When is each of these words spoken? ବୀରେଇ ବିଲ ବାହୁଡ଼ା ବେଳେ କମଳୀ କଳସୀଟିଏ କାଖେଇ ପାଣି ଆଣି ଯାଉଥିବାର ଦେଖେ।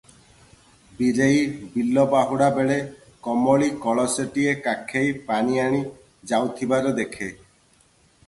ବୀରେଇ 0.99 1.41
ବିଲ 1.73 2.05
ବାହୁଡ଼ା 2.13 2.47
ବେଳେ 2.55 2.77
କମଳୀ 3.27 3.67
କଳସୀଟିଏ 3.83 4.55
କାଖେଇ 4.69 5.11
ପାଣି 5.29 5.61
ଆଣି 5.65 5.83
ଯାଉଥିବାର 6.33 6.95
ଦେଖେ। 7.01 7.29